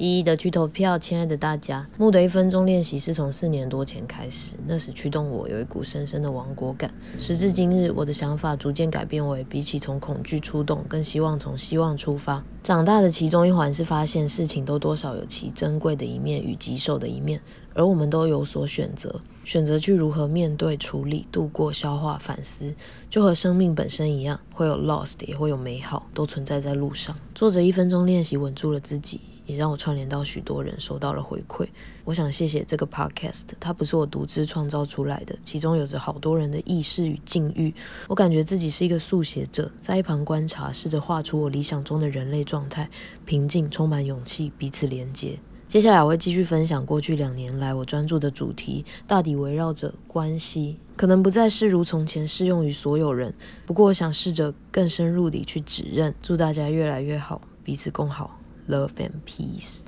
[0.00, 6.90] 记忆的去投票，亲爱的大家，木的一分钟练习是从四年多前开始，那时驱动我有一股深深的亡国感。
[7.18, 12.42] 时至今日，我的想法逐渐改变为，比起从恐惧出动，更希望从希望出发。
[12.62, 17.38] 长大的其中一环是发现事情都多少有其珍贵的一面与棘手的一面，
[17.74, 22.74] 而我们都有所选择，选择去如何面对、处理、度过、消化、反思，
[23.10, 27.14] 就和生命本身一样，会有 lost，也会有美好，都存在在路上。
[27.34, 29.20] 做着一分钟练习，稳住了自己。
[29.50, 31.66] 也让我串联到许多人，收到了回馈。
[32.04, 37.74] 我想谢谢这个 podcast，它不是我独自创造出来的，其中有着好多人的意识与境遇。
[38.06, 42.88] 我感觉自己是一个速写者，在一旁观察，试着画出我理想中的人类状态：
[43.24, 45.38] 平静、充满勇气、彼此连接。
[45.68, 53.32] 接下来我会继续分享过去两年来我专注的主题，大抵围绕着关系，可能不再是如从前适用于所有人。
[53.66, 56.12] 不过我想试着更深入地去指认。
[56.20, 58.39] 祝大家越来越好，彼此共好。
[58.70, 59.82] Love and peace.